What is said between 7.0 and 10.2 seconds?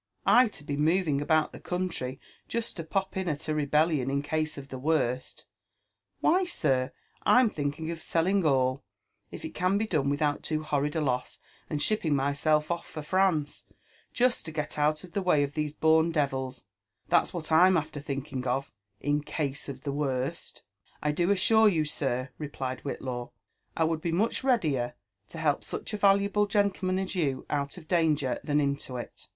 I'm thinking of selling all, if it can be done